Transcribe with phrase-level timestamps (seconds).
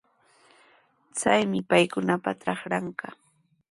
[1.19, 3.07] Chaymi paykunapa trakranqa.